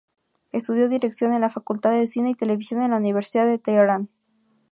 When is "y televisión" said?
2.31-2.79